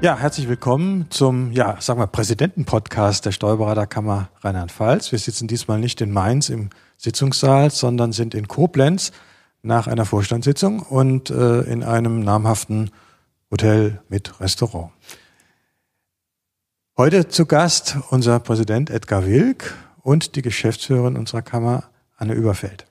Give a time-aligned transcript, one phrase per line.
[0.00, 5.10] Ja, herzlich willkommen zum, ja, sagen wir, Präsidentenpodcast der Steuerberaterkammer Rheinland-Pfalz.
[5.10, 9.10] Wir sitzen diesmal nicht in Mainz im Sitzungssaal, sondern sind in Koblenz
[9.62, 12.92] nach einer Vorstandssitzung und äh, in einem namhaften
[13.50, 14.92] Hotel mit Restaurant.
[16.96, 22.86] Heute zu Gast unser Präsident Edgar Wilk und die Geschäftsführerin unserer Kammer, Anne Überfeld.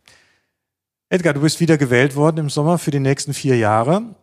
[1.07, 4.13] Edgar, du bist wieder gewählt worden im Sommer für die nächsten vier Jahre.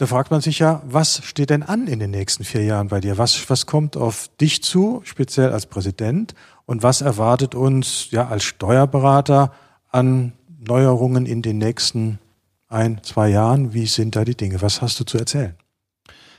[0.00, 3.00] Da fragt man sich ja, was steht denn an in den nächsten vier Jahren bei
[3.00, 3.18] dir?
[3.18, 6.32] Was, was kommt auf dich zu, speziell als Präsident?
[6.64, 9.52] Und was erwartet uns ja als Steuerberater
[9.90, 12.18] an Neuerungen in den nächsten
[12.66, 13.74] ein, zwei Jahren?
[13.74, 14.62] Wie sind da die Dinge?
[14.62, 15.54] Was hast du zu erzählen?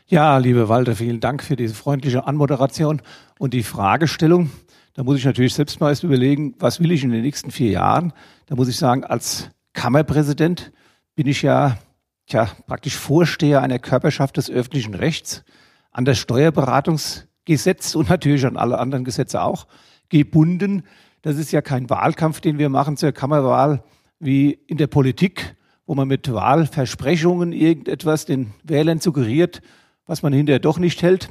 [0.07, 3.03] Ja, liebe Walter, vielen Dank für diese freundliche Anmoderation
[3.37, 4.49] und die Fragestellung.
[4.95, 7.69] Da muss ich natürlich selbst mal erst überlegen, was will ich in den nächsten vier
[7.69, 8.11] Jahren?
[8.47, 10.71] Da muss ich sagen, als Kammerpräsident
[11.13, 11.77] bin ich ja
[12.27, 15.43] tja, praktisch Vorsteher einer Körperschaft des öffentlichen Rechts,
[15.91, 19.67] an das Steuerberatungsgesetz und natürlich an alle anderen Gesetze auch
[20.09, 20.83] gebunden.
[21.21, 23.83] Das ist ja kein Wahlkampf, den wir machen zur Kammerwahl
[24.19, 25.55] wie in der Politik,
[25.85, 29.61] wo man mit Wahlversprechungen irgendetwas den Wählern suggeriert,
[30.05, 31.29] was man hinterher doch nicht hält.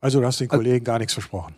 [0.00, 1.54] Also du hast den Kollegen gar nichts versprochen.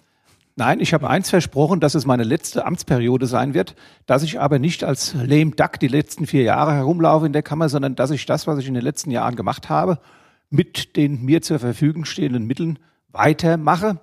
[0.58, 3.76] Nein, ich habe eins versprochen, dass es meine letzte Amtsperiode sein wird,
[4.06, 7.68] dass ich aber nicht als lame duck die letzten vier Jahre herumlaufe in der Kammer,
[7.68, 9.98] sondern dass ich das, was ich in den letzten Jahren gemacht habe,
[10.48, 14.00] mit den mir zur Verfügung stehenden Mitteln weitermache.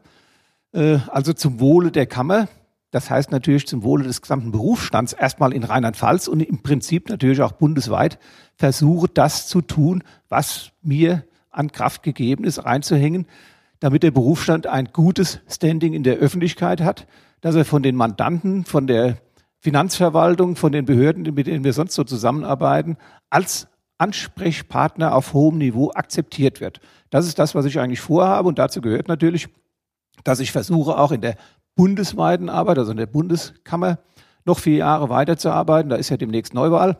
[0.74, 2.48] Äh, also zum Wohle der Kammer.
[2.92, 7.42] Das heißt natürlich zum Wohle des gesamten Berufsstands, erstmal in Rheinland-Pfalz und im Prinzip natürlich
[7.42, 8.20] auch bundesweit,
[8.58, 13.26] versuche das zu tun, was mir an Kraft gegeben ist, reinzuhängen,
[13.84, 17.06] damit der Berufsstand ein gutes Standing in der Öffentlichkeit hat,
[17.42, 19.18] dass er von den Mandanten, von der
[19.60, 22.96] Finanzverwaltung, von den Behörden, mit denen wir sonst so zusammenarbeiten,
[23.30, 23.68] als
[23.98, 26.80] Ansprechpartner auf hohem Niveau akzeptiert wird.
[27.10, 29.50] Das ist das, was ich eigentlich vorhabe und dazu gehört natürlich,
[30.24, 31.36] dass ich versuche, auch in der
[31.76, 34.00] bundesweiten Arbeit, also in der Bundeskammer,
[34.46, 35.90] noch vier Jahre weiterzuarbeiten.
[35.90, 37.00] Da ist ja demnächst Neuwahl.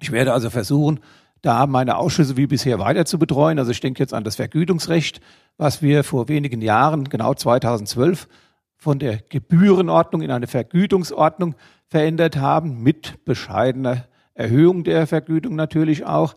[0.00, 0.98] Ich werde also versuchen,
[1.42, 3.58] da meine Ausschüsse wie bisher weiter zu betreuen.
[3.58, 5.20] Also ich denke jetzt an das Vergütungsrecht,
[5.56, 8.28] was wir vor wenigen Jahren, genau 2012,
[8.76, 11.54] von der Gebührenordnung in eine Vergütungsordnung
[11.86, 16.34] verändert haben, mit bescheidener Erhöhung der Vergütung natürlich auch.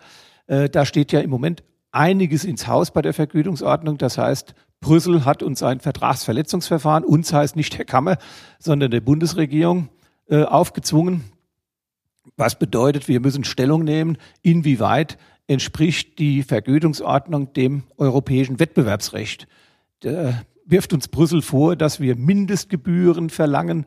[0.47, 3.97] Äh, da steht ja im Moment einiges ins Haus bei der Vergütungsordnung.
[3.97, 8.17] Das heißt, Brüssel hat uns ein Vertragsverletzungsverfahren, uns heißt nicht der Kammer,
[8.59, 9.89] sondern der Bundesregierung,
[10.27, 11.23] äh, aufgezwungen.
[12.37, 15.17] Was bedeutet, wir müssen Stellung nehmen, inwieweit
[15.47, 19.47] entspricht die Vergütungsordnung dem europäischen Wettbewerbsrecht.
[20.01, 23.85] Da wirft uns Brüssel vor, dass wir Mindestgebühren verlangen,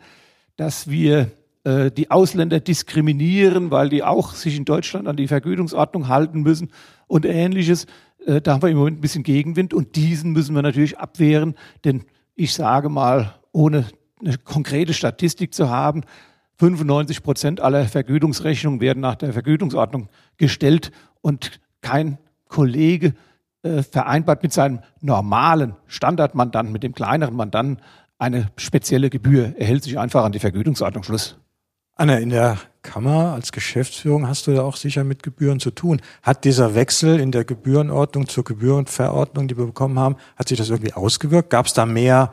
[0.57, 1.31] dass wir
[1.65, 6.71] äh, die Ausländer diskriminieren, weil die auch sich in Deutschland an die Vergütungsordnung halten müssen
[7.07, 7.87] und ähnliches.
[8.25, 11.55] Äh, da haben wir im Moment ein bisschen Gegenwind und diesen müssen wir natürlich abwehren,
[11.85, 12.05] denn
[12.35, 13.87] ich sage mal, ohne
[14.21, 16.03] eine konkrete Statistik zu haben,
[16.59, 20.91] 95 Prozent aller Vergütungsrechnungen werden nach der Vergütungsordnung gestellt
[21.21, 22.19] und kein
[22.49, 23.15] Kollege
[23.62, 27.83] äh, vereinbart mit seinem normalen Standardmandanten, mit dem kleineren Mandanten
[28.19, 29.55] eine spezielle Gebühr.
[29.59, 31.03] Er hält sich einfach an die Vergütungsordnung.
[31.03, 31.37] Schluss.
[31.95, 36.00] Anna, in der Kammer als Geschäftsführung hast du da auch sicher mit Gebühren zu tun.
[36.22, 40.71] Hat dieser Wechsel in der Gebührenordnung zur Gebührenverordnung, die wir bekommen haben, hat sich das
[40.71, 41.50] irgendwie ausgewirkt?
[41.50, 42.33] Gab es da mehr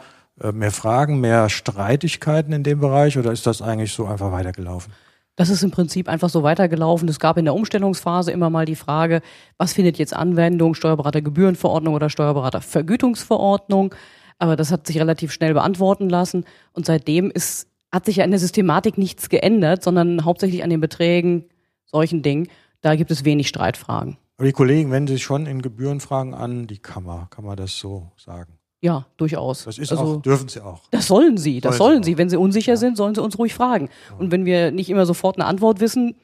[0.52, 4.94] mehr Fragen, mehr Streitigkeiten in dem Bereich oder ist das eigentlich so einfach weitergelaufen?
[5.36, 7.09] Das ist im Prinzip einfach so weitergelaufen.
[7.09, 9.22] Es gab in der Umstellungsphase immer mal die Frage,
[9.58, 13.96] was findet jetzt Anwendung, Steuerberatergebührenverordnung oder Steuerberatervergütungsverordnung.
[14.38, 16.46] Aber das hat sich relativ schnell beantworten lassen.
[16.74, 20.81] Und seitdem ist, hat sich ja in der Systematik nichts geändert, sondern hauptsächlich an den
[20.81, 21.46] Beträgen,
[21.86, 22.48] solchen Dingen.
[22.81, 24.18] Da gibt es wenig Streitfragen.
[24.38, 27.28] Aber die Kollegen wenden sich schon in Gebührenfragen an die Kammer.
[27.31, 28.60] Kann man das so sagen?
[28.83, 29.63] Ja, durchaus.
[29.63, 30.81] Das ist also, auch, dürfen sie auch.
[30.91, 32.18] Das sollen sie, das sollen, sollen sie.
[32.18, 32.77] Wenn sie unsicher ja.
[32.77, 33.88] sind, sollen sie uns ruhig fragen.
[34.09, 34.18] Ja.
[34.18, 36.15] Und wenn wir nicht immer sofort eine Antwort wissen,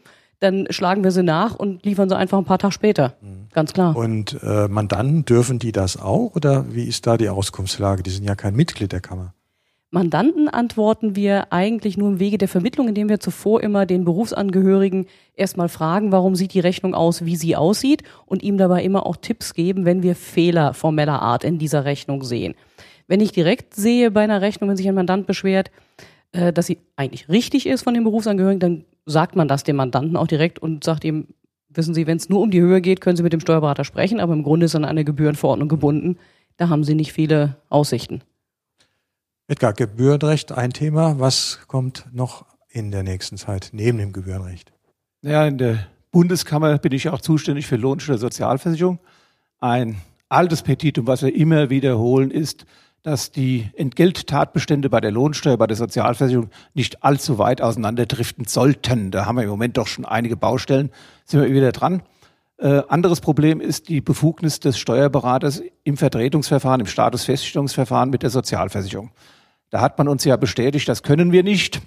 [0.41, 3.13] dann schlagen wir sie nach und liefern sie einfach ein paar Tage später.
[3.21, 3.47] Mhm.
[3.53, 3.95] Ganz klar.
[3.95, 8.03] Und äh, Mandanten dürfen die das auch oder wie ist da die Auskunftslage?
[8.03, 9.33] Die sind ja kein Mitglied der Kammer.
[9.91, 15.07] Mandanten antworten wir eigentlich nur im Wege der Vermittlung, indem wir zuvor immer den Berufsangehörigen
[15.33, 19.15] erstmal fragen, warum sieht die Rechnung aus, wie sie aussieht und ihm dabei immer auch
[19.15, 22.53] Tipps geben, wenn wir Fehler formeller Art in dieser Rechnung sehen.
[23.07, 25.71] Wenn ich direkt sehe bei einer Rechnung, wenn sich ein Mandant beschwert,
[26.33, 30.17] äh, dass sie eigentlich richtig ist von den Berufsangehörigen, dann sagt man das dem Mandanten
[30.17, 31.29] auch direkt und sagt ihm,
[31.69, 34.19] wissen Sie, wenn es nur um die Höhe geht, können Sie mit dem Steuerberater sprechen,
[34.19, 36.17] aber im Grunde ist an eine Gebührenverordnung gebunden.
[36.57, 38.21] Da haben Sie nicht viele Aussichten.
[39.49, 41.19] Edgar, Gebührenrecht ein Thema.
[41.19, 44.71] Was kommt noch in der nächsten Zeit neben dem Gebührenrecht?
[45.23, 48.99] Ja, in der Bundeskammer bin ich auch zuständig für Lohnsteuer Sozialversicherung.
[49.59, 49.95] Ein
[50.29, 52.67] altes Petitum, was wir immer wiederholen, ist,
[53.01, 59.09] dass die Entgelttatbestände bei der Lohnsteuer, bei der Sozialversicherung nicht allzu weit auseinanderdriften sollten.
[59.09, 60.91] Da haben wir im Moment doch schon einige Baustellen,
[61.25, 62.03] sind wir wieder dran.
[62.59, 69.09] Äh, anderes Problem ist die Befugnis des Steuerberaters im Vertretungsverfahren, im Statusfeststellungsverfahren mit der Sozialversicherung.
[69.69, 71.81] Da hat man uns ja bestätigt, das können wir nicht.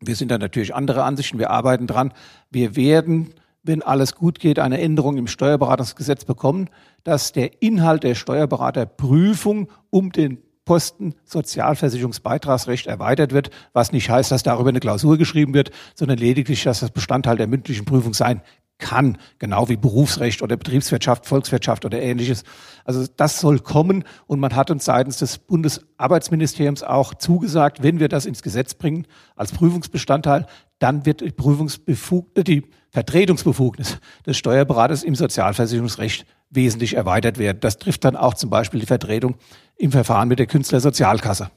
[0.00, 2.12] Wir sind da natürlich andere Ansichten, wir arbeiten dran.
[2.50, 6.68] Wir werden, wenn alles gut geht, eine Änderung im Steuerberatungsgesetz bekommen,
[7.04, 14.44] dass der Inhalt der Steuerberaterprüfung um den Posten Sozialversicherungsbeitragsrecht erweitert wird, was nicht heißt, dass
[14.44, 18.42] darüber eine Klausur geschrieben wird, sondern lediglich, dass das Bestandteil der mündlichen Prüfung sein
[18.78, 22.44] kann, genau wie Berufsrecht oder Betriebswirtschaft, Volkswirtschaft oder ähnliches.
[22.84, 28.08] Also das soll kommen und man hat uns seitens des Bundesarbeitsministeriums auch zugesagt, wenn wir
[28.08, 30.46] das ins Gesetz bringen als Prüfungsbestandteil,
[30.78, 37.58] dann wird die Prüfungsbefugnis, äh, die Vertretungsbefugnis des Steuerberaters im Sozialversicherungsrecht wesentlich erweitert werden.
[37.60, 39.36] Das trifft dann auch zum Beispiel die Vertretung
[39.76, 41.50] im Verfahren mit der Künstlersozialkasse.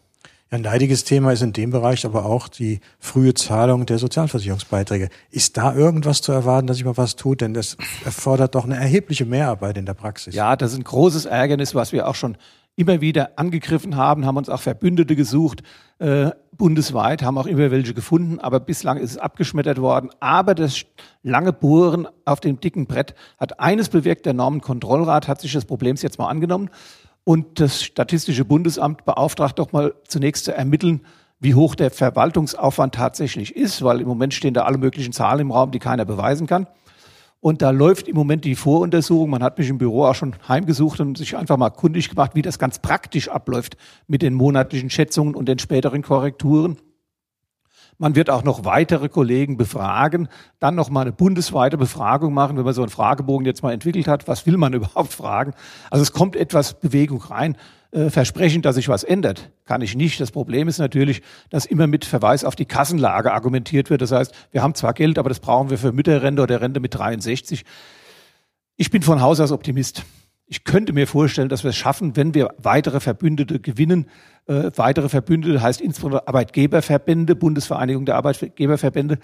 [0.51, 5.09] Ein leidiges Thema ist in dem Bereich aber auch die frühe Zahlung der Sozialversicherungsbeiträge.
[5.31, 7.42] Ist da irgendwas zu erwarten, dass sich mal was tut?
[7.42, 10.36] Denn das erfordert doch eine erhebliche Mehrarbeit in der Praxis.
[10.36, 12.38] Ja, das ist ein großes Ärgernis, was wir auch schon
[12.75, 15.63] immer wieder angegriffen haben, haben uns auch Verbündete gesucht,
[16.00, 20.09] äh, bundesweit, haben auch immer welche gefunden, aber bislang ist es abgeschmettert worden.
[20.19, 20.83] Aber das
[21.24, 26.01] lange Bohren auf dem dicken Brett hat eines bewirkt, der Normenkontrollrat hat sich des Problems
[26.01, 26.69] jetzt mal angenommen
[27.25, 31.01] und das Statistische Bundesamt beauftragt doch mal zunächst zu ermitteln,
[31.39, 35.51] wie hoch der Verwaltungsaufwand tatsächlich ist, weil im Moment stehen da alle möglichen Zahlen im
[35.51, 36.68] Raum, die keiner beweisen kann.
[37.42, 39.30] Und da läuft im Moment die Voruntersuchung.
[39.30, 42.42] Man hat mich im Büro auch schon heimgesucht und sich einfach mal kundig gemacht, wie
[42.42, 43.75] das ganz praktisch abläuft
[44.07, 46.78] mit den monatlichen Schätzungen und den späteren Korrekturen.
[47.97, 50.27] Man wird auch noch weitere Kollegen befragen,
[50.59, 54.07] dann noch mal eine bundesweite Befragung machen, wenn man so einen Fragebogen jetzt mal entwickelt
[54.07, 54.27] hat.
[54.27, 55.53] Was will man überhaupt fragen?
[55.89, 57.57] Also es kommt etwas Bewegung rein.
[57.95, 60.19] Äh, versprechen, dass sich was ändert, kann ich nicht.
[60.19, 64.01] Das Problem ist natürlich, dass immer mit Verweis auf die Kassenlage argumentiert wird.
[64.01, 66.94] Das heißt, wir haben zwar Geld, aber das brauchen wir für Mütterrente oder Rente mit
[66.94, 67.63] 63.
[68.75, 70.03] Ich bin von Haus aus Optimist.
[70.47, 74.07] Ich könnte mir vorstellen, dass wir es schaffen, wenn wir weitere Verbündete gewinnen.
[74.47, 79.18] Äh, weitere Verbündete heißt insbesondere Arbeitgeberverbände, Bundesvereinigung der Arbeitgeberverbände,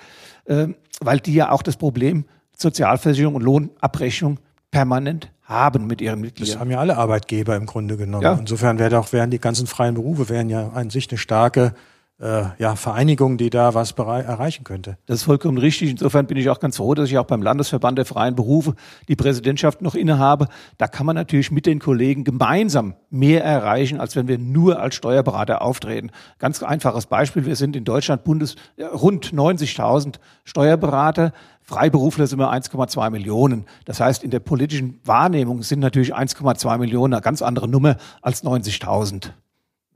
[0.45, 0.67] äh,
[0.99, 2.25] weil die ja auch das Problem
[2.57, 4.39] Sozialversicherung und Lohnabrechnung
[4.71, 6.53] permanent haben mit ihren Mitgliedern.
[6.53, 8.23] Das haben ja alle Arbeitgeber im Grunde genommen.
[8.23, 8.33] Ja.
[8.33, 11.73] Insofern wäre auch, wären die ganzen freien Berufe wären ja an sich eine starke
[12.21, 14.97] äh, ja, Vereinigung, die da was erreichen könnte.
[15.07, 15.89] Das ist vollkommen richtig.
[15.89, 18.75] Insofern bin ich auch ganz froh, dass ich auch beim Landesverband der freien Berufe
[19.07, 20.47] die Präsidentschaft noch innehabe.
[20.77, 24.95] Da kann man natürlich mit den Kollegen gemeinsam mehr erreichen, als wenn wir nur als
[24.95, 26.11] Steuerberater auftreten.
[26.37, 27.45] Ganz einfaches Beispiel.
[27.45, 28.55] Wir sind in Deutschland Bundes,
[28.93, 31.33] rund 90.000 Steuerberater.
[31.61, 33.65] Freiberufler sind wir 1,2 Millionen.
[33.85, 38.43] Das heißt, in der politischen Wahrnehmung sind natürlich 1,2 Millionen eine ganz andere Nummer als
[38.43, 39.31] 90.000.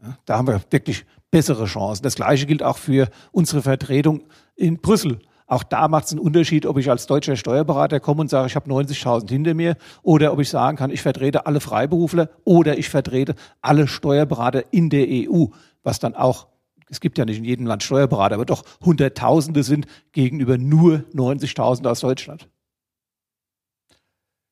[0.01, 2.03] Ja, da haben wir wirklich bessere Chancen.
[2.03, 4.23] Das Gleiche gilt auch für unsere Vertretung
[4.55, 5.19] in Brüssel.
[5.47, 8.55] Auch da macht es einen Unterschied, ob ich als deutscher Steuerberater komme und sage, ich
[8.55, 12.89] habe 90.000 hinter mir, oder ob ich sagen kann, ich vertrete alle Freiberufler oder ich
[12.89, 15.45] vertrete alle Steuerberater in der EU,
[15.83, 16.47] was dann auch,
[16.89, 21.87] es gibt ja nicht in jedem Land Steuerberater, aber doch Hunderttausende sind gegenüber nur 90.000
[21.87, 22.47] aus Deutschland.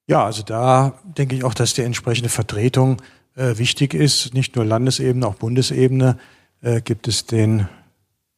[0.06, 3.02] Ja, also da denke ich auch, dass die entsprechende Vertretung
[3.36, 6.18] äh, wichtig ist, nicht nur Landesebene, auch Bundesebene
[6.64, 7.68] äh, gibt es den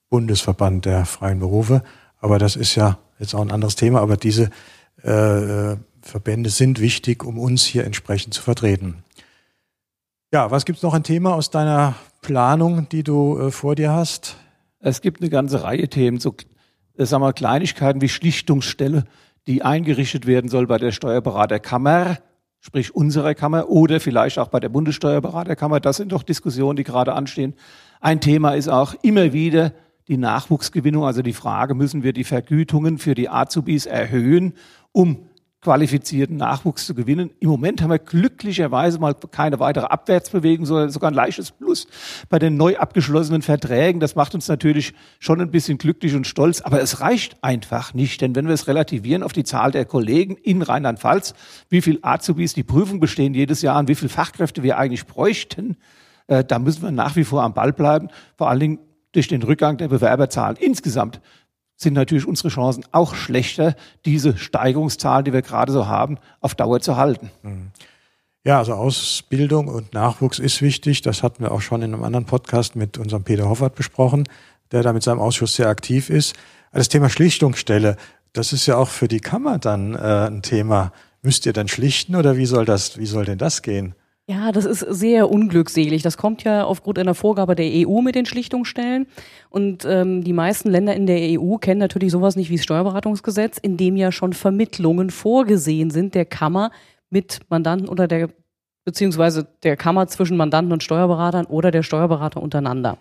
[0.10, 1.84] Bundesverband der freien Berufe.
[2.20, 4.02] Aber das ist ja jetzt auch ein anderes Thema.
[4.02, 4.50] Aber diese
[5.04, 9.04] äh, Verbände sind wichtig, um uns hier entsprechend zu vertreten.
[10.34, 13.92] Ja, was gibt es noch ein Thema aus deiner Planung, die du äh, vor dir
[13.92, 14.36] hast?
[14.80, 16.36] Es gibt eine ganze Reihe Themen, so
[16.98, 19.06] äh, sagen wir, Kleinigkeiten wie Schlichtungsstelle,
[19.48, 22.18] die eingerichtet werden soll bei der Steuerberaterkammer,
[22.66, 25.80] sprich unserer Kammer oder vielleicht auch bei der Bundessteuerberaterkammer.
[25.80, 27.54] Das sind doch Diskussionen, die gerade anstehen.
[28.02, 29.72] Ein Thema ist auch immer wieder
[30.08, 34.54] die Nachwuchsgewinnung, also die Frage, müssen wir die Vergütungen für die Azubis erhöhen,
[34.92, 35.30] um
[35.66, 37.32] qualifizierten Nachwuchs zu gewinnen.
[37.40, 41.88] Im Moment haben wir glücklicherweise mal keine weitere Abwärtsbewegung, sondern sogar ein leichtes Plus
[42.30, 44.00] bei den neu abgeschlossenen Verträgen.
[44.00, 48.22] Das macht uns natürlich schon ein bisschen glücklich und stolz, aber es reicht einfach nicht,
[48.22, 51.34] denn wenn wir es relativieren auf die Zahl der Kollegen in Rheinland-Pfalz,
[51.70, 55.78] wie viel Azubis die Prüfung bestehen jedes Jahr und wie viel Fachkräfte wir eigentlich bräuchten,
[56.28, 58.10] äh, da müssen wir nach wie vor am Ball bleiben.
[58.38, 58.80] Vor allen Dingen
[59.14, 61.22] durch den Rückgang der Bewerberzahlen insgesamt
[61.76, 66.80] sind natürlich unsere Chancen auch schlechter, diese Steigerungszahlen, die wir gerade so haben, auf Dauer
[66.80, 67.32] zu halten.
[68.44, 71.02] Ja, also Ausbildung und Nachwuchs ist wichtig.
[71.02, 74.28] Das hatten wir auch schon in einem anderen Podcast mit unserem Peter Hoffert besprochen,
[74.72, 76.36] der da mit seinem Ausschuss sehr aktiv ist.
[76.72, 77.98] Das Thema Schlichtungsstelle,
[78.34, 80.92] das ist ja auch für die Kammer dann äh, ein Thema
[81.26, 83.96] müsst ihr dann schlichten oder wie soll das, wie soll denn das gehen?
[84.28, 86.02] Ja, das ist sehr unglückselig.
[86.02, 89.06] Das kommt ja aufgrund einer Vorgabe der EU mit den Schlichtungsstellen.
[89.50, 93.60] Und ähm, die meisten Länder in der EU kennen natürlich sowas nicht wie das Steuerberatungsgesetz,
[93.60, 96.72] in dem ja schon Vermittlungen vorgesehen sind der Kammer
[97.12, 98.30] mit Mandanten oder der
[98.84, 102.98] beziehungsweise der Kammer zwischen Mandanten und Steuerberatern oder der Steuerberater untereinander.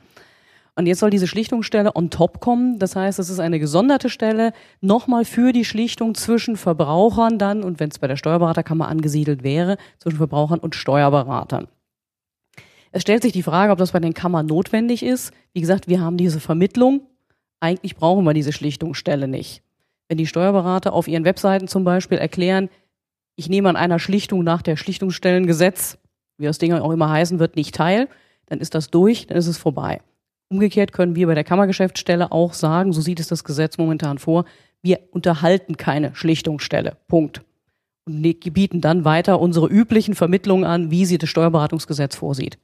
[0.76, 2.78] Und jetzt soll diese Schlichtungsstelle on top kommen.
[2.78, 7.78] Das heißt, es ist eine gesonderte Stelle nochmal für die Schlichtung zwischen Verbrauchern dann und
[7.78, 11.68] wenn es bei der Steuerberaterkammer angesiedelt wäre, zwischen Verbrauchern und Steuerberatern.
[12.90, 15.32] Es stellt sich die Frage, ob das bei den Kammern notwendig ist.
[15.52, 17.02] Wie gesagt, wir haben diese Vermittlung.
[17.60, 19.62] Eigentlich brauchen wir diese Schlichtungsstelle nicht.
[20.08, 22.68] Wenn die Steuerberater auf ihren Webseiten zum Beispiel erklären,
[23.36, 25.98] ich nehme an einer Schlichtung nach der Schlichtungsstellengesetz,
[26.36, 28.08] wie das Ding auch immer heißen wird, nicht teil,
[28.46, 30.00] dann ist das durch, dann ist es vorbei.
[30.48, 34.44] Umgekehrt können wir bei der Kammergeschäftsstelle auch sagen, so sieht es das Gesetz momentan vor,
[34.82, 36.96] wir unterhalten keine Schlichtungsstelle.
[37.08, 37.42] Punkt.
[38.06, 42.58] Und bieten dann weiter unsere üblichen Vermittlungen an, wie sie das Steuerberatungsgesetz vorsieht.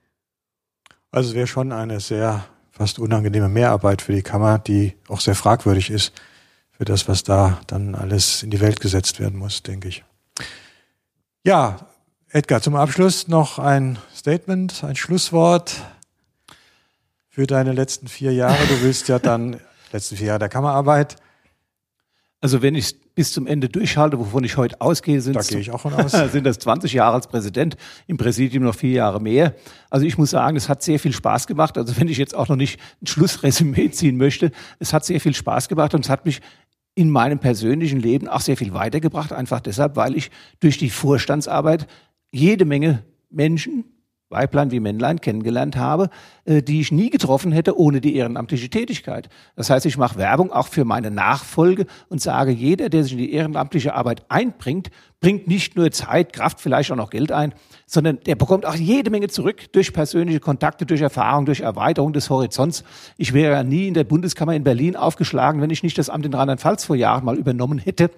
[1.11, 5.35] Also es wäre schon eine sehr fast unangenehme Mehrarbeit für die Kammer, die auch sehr
[5.35, 6.13] fragwürdig ist
[6.71, 10.05] für das, was da dann alles in die Welt gesetzt werden muss, denke ich.
[11.43, 11.89] Ja,
[12.31, 15.83] Edgar, zum Abschluss noch ein Statement, ein Schlusswort
[17.31, 18.59] für deine letzten vier Jahre.
[18.69, 19.61] Du willst ja dann
[19.93, 21.17] letzten vier Jahre der Kammerarbeit.
[22.41, 25.71] Also wenn ich bis zum Ende durchhalte, wovon ich heute ausgehe, sind, da gehe ich
[25.71, 26.13] auch von aus.
[26.13, 29.55] sind das 20 Jahre als Präsident, im Präsidium noch vier Jahre mehr.
[29.91, 31.79] Also ich muss sagen, es hat sehr viel Spaß gemacht.
[31.79, 35.35] Also wenn ich jetzt auch noch nicht ein Schlussresümee ziehen möchte, es hat sehr viel
[35.35, 36.41] Spaß gemacht und es hat mich
[36.97, 41.87] in meinem persönlichen Leben auch sehr viel weitergebracht, einfach deshalb, weil ich durch die Vorstandsarbeit
[42.33, 43.85] jede Menge Menschen,
[44.31, 46.09] Weiblein wie Männlein kennengelernt habe,
[46.45, 49.29] äh, die ich nie getroffen hätte ohne die ehrenamtliche Tätigkeit.
[49.57, 53.19] Das heißt, ich mache Werbung auch für meine Nachfolge und sage, jeder, der sich in
[53.19, 57.53] die ehrenamtliche Arbeit einbringt, bringt nicht nur Zeit, Kraft, vielleicht auch noch Geld ein,
[57.87, 62.31] sondern der bekommt auch jede Menge zurück durch persönliche Kontakte, durch Erfahrung, durch Erweiterung des
[62.31, 62.85] Horizonts.
[63.17, 66.25] Ich wäre ja nie in der Bundeskammer in Berlin aufgeschlagen, wenn ich nicht das Amt
[66.25, 68.11] in Rheinland-Pfalz vor Jahren mal übernommen hätte.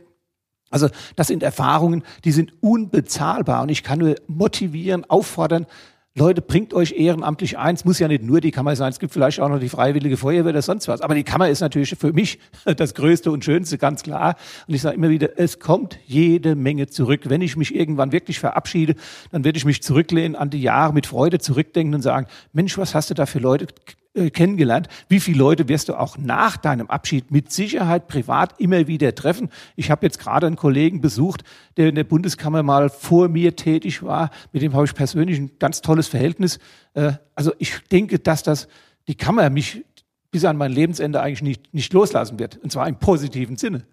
[0.72, 5.66] Also das sind Erfahrungen, die sind unbezahlbar und ich kann nur motivieren, auffordern,
[6.14, 9.40] Leute, bringt euch ehrenamtlich eins, muss ja nicht nur die Kammer sein, es gibt vielleicht
[9.40, 11.00] auch noch die Freiwillige Feuerwehr oder sonst was.
[11.00, 12.38] Aber die Kammer ist natürlich für mich
[12.76, 14.36] das Größte und Schönste, ganz klar.
[14.66, 17.22] Und ich sage immer wieder, es kommt jede Menge zurück.
[17.24, 18.94] Wenn ich mich irgendwann wirklich verabschiede,
[19.30, 22.94] dann werde ich mich zurücklehnen an die Jahre mit Freude zurückdenken und sagen, Mensch, was
[22.94, 23.68] hast du da für Leute
[24.14, 24.88] äh, kennengelernt.
[25.08, 29.48] Wie viele Leute wirst du auch nach deinem Abschied mit Sicherheit privat immer wieder treffen?
[29.74, 31.44] Ich habe jetzt gerade einen Kollegen besucht,
[31.78, 34.30] der in der Bundeskammer mal vor mir tätig war.
[34.52, 36.58] Mit dem habe ich persönlich ein ganz tolles Verhältnis.
[36.92, 38.68] Äh, also ich denke, dass das
[39.08, 39.82] die Kammer mich
[40.30, 42.58] bis an mein Lebensende eigentlich nicht, nicht loslassen wird.
[42.58, 43.84] Und zwar im positiven Sinne.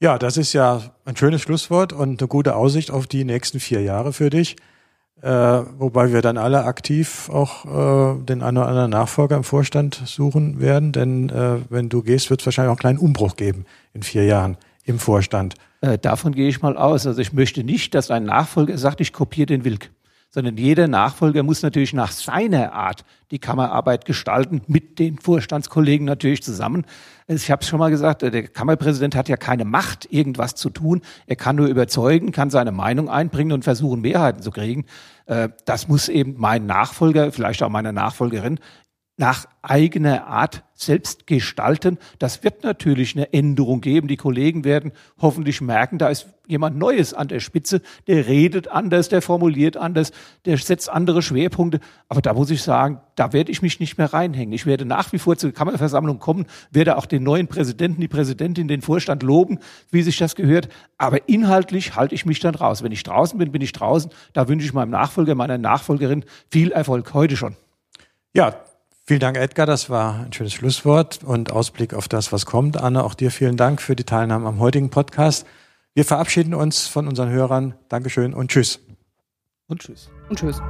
[0.00, 3.82] Ja, das ist ja ein schönes Schlusswort und eine gute Aussicht auf die nächsten vier
[3.82, 4.56] Jahre für dich.
[5.22, 5.30] Äh,
[5.78, 10.60] wobei wir dann alle aktiv auch äh, den einen oder anderen Nachfolger im Vorstand suchen
[10.60, 14.02] werden, denn äh, wenn du gehst, wird es wahrscheinlich auch einen kleinen Umbruch geben in
[14.02, 15.54] vier Jahren im Vorstand.
[15.80, 17.06] Äh, davon gehe ich mal aus.
[17.06, 19.90] Also ich möchte nicht, dass ein Nachfolger sagt, ich kopiere den Wilk
[20.34, 26.42] sondern jeder Nachfolger muss natürlich nach seiner Art die Kammerarbeit gestalten, mit den Vorstandskollegen natürlich
[26.42, 26.86] zusammen.
[27.28, 31.02] Ich habe es schon mal gesagt, der Kammerpräsident hat ja keine Macht, irgendwas zu tun.
[31.28, 34.86] Er kann nur überzeugen, kann seine Meinung einbringen und versuchen, Mehrheiten zu kriegen.
[35.26, 38.58] Äh, das muss eben mein Nachfolger, vielleicht auch meine Nachfolgerin,
[39.16, 41.98] nach eigener Art selbst gestalten.
[42.18, 44.08] Das wird natürlich eine Änderung geben.
[44.08, 49.08] Die Kollegen werden hoffentlich merken, da ist jemand Neues an der Spitze, der redet anders,
[49.08, 50.10] der formuliert anders,
[50.44, 51.78] der setzt andere Schwerpunkte.
[52.08, 54.52] Aber da muss ich sagen, da werde ich mich nicht mehr reinhängen.
[54.52, 58.68] Ich werde nach wie vor zur Kammerversammlung kommen, werde auch den neuen Präsidenten, die Präsidentin,
[58.68, 60.68] den Vorstand loben, wie sich das gehört.
[60.98, 62.82] Aber inhaltlich halte ich mich dann raus.
[62.82, 64.10] Wenn ich draußen bin, bin ich draußen.
[64.32, 67.56] Da wünsche ich meinem Nachfolger, meiner Nachfolgerin viel Erfolg heute schon.
[68.34, 68.56] Ja,
[69.06, 69.66] Vielen Dank, Edgar.
[69.66, 72.78] Das war ein schönes Schlusswort und Ausblick auf das, was kommt.
[72.78, 75.46] Anne, auch dir vielen Dank für die Teilnahme am heutigen Podcast.
[75.92, 77.74] Wir verabschieden uns von unseren Hörern.
[77.88, 78.80] Dankeschön und tschüss.
[79.68, 80.08] Und tschüss.
[80.30, 80.60] Und tschüss.